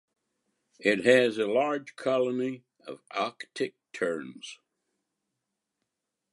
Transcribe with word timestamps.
It 0.79 1.05
has 1.05 1.37
a 1.37 1.45
large 1.45 1.95
colony 1.95 2.63
of 2.87 3.03
Arctic 3.11 3.75
terns. 3.93 4.57